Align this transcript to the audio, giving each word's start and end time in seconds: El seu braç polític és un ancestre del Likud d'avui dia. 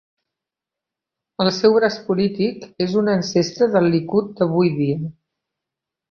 El 1.43 1.49
seu 1.57 1.75
braç 1.75 1.97
polític 2.07 2.65
és 2.85 2.95
un 3.01 3.11
ancestre 3.13 3.67
del 3.75 3.85
Likud 3.97 4.31
d'avui 4.41 4.71
dia. 4.79 4.97